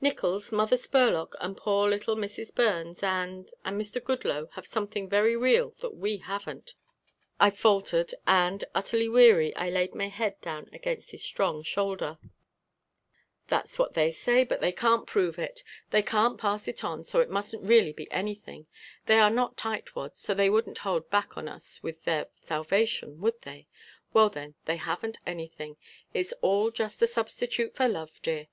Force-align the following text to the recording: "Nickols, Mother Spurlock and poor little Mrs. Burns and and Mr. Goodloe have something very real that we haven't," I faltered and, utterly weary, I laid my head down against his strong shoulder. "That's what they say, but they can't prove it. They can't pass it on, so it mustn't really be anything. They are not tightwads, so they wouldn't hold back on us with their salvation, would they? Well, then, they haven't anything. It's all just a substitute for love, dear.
"Nickols, 0.00 0.50
Mother 0.50 0.76
Spurlock 0.76 1.36
and 1.40 1.56
poor 1.56 1.88
little 1.88 2.16
Mrs. 2.16 2.52
Burns 2.52 3.00
and 3.00 3.48
and 3.64 3.80
Mr. 3.80 4.02
Goodloe 4.02 4.48
have 4.54 4.66
something 4.66 5.08
very 5.08 5.36
real 5.36 5.70
that 5.78 5.94
we 5.94 6.16
haven't," 6.16 6.74
I 7.38 7.50
faltered 7.50 8.12
and, 8.26 8.64
utterly 8.74 9.08
weary, 9.08 9.54
I 9.54 9.70
laid 9.70 9.94
my 9.94 10.08
head 10.08 10.40
down 10.40 10.68
against 10.72 11.12
his 11.12 11.22
strong 11.22 11.62
shoulder. 11.62 12.18
"That's 13.46 13.78
what 13.78 13.94
they 13.94 14.10
say, 14.10 14.42
but 14.42 14.60
they 14.60 14.72
can't 14.72 15.06
prove 15.06 15.38
it. 15.38 15.62
They 15.90 16.02
can't 16.02 16.40
pass 16.40 16.66
it 16.66 16.82
on, 16.82 17.04
so 17.04 17.20
it 17.20 17.30
mustn't 17.30 17.62
really 17.62 17.92
be 17.92 18.10
anything. 18.10 18.66
They 19.06 19.20
are 19.20 19.30
not 19.30 19.56
tightwads, 19.56 20.16
so 20.18 20.34
they 20.34 20.50
wouldn't 20.50 20.78
hold 20.78 21.08
back 21.08 21.36
on 21.38 21.46
us 21.46 21.84
with 21.84 22.02
their 22.02 22.26
salvation, 22.40 23.20
would 23.20 23.40
they? 23.42 23.68
Well, 24.12 24.28
then, 24.28 24.56
they 24.64 24.78
haven't 24.78 25.18
anything. 25.24 25.76
It's 26.12 26.32
all 26.42 26.72
just 26.72 27.00
a 27.00 27.06
substitute 27.06 27.72
for 27.72 27.86
love, 27.86 28.20
dear. 28.22 28.48